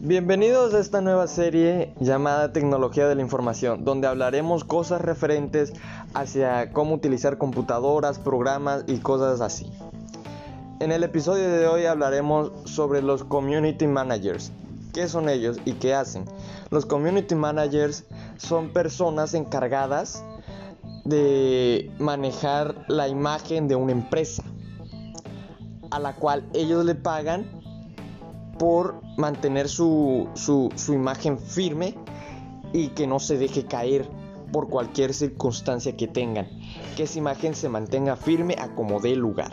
[0.00, 5.72] Bienvenidos a esta nueva serie llamada Tecnología de la Información, donde hablaremos cosas referentes
[6.14, 9.68] hacia cómo utilizar computadoras, programas y cosas así.
[10.78, 14.52] En el episodio de hoy hablaremos sobre los Community Managers.
[14.94, 16.26] ¿Qué son ellos y qué hacen?
[16.70, 18.04] Los Community Managers
[18.36, 20.22] son personas encargadas
[21.06, 24.44] de manejar la imagen de una empresa,
[25.90, 27.58] a la cual ellos le pagan
[28.58, 30.28] por mantener su,
[30.88, 31.94] imagen firme
[32.72, 34.08] y que no se deje caer
[34.52, 36.48] por cualquier circunstancia que tengan.
[36.96, 39.52] Que esa imagen se mantenga firme a como dé lugar.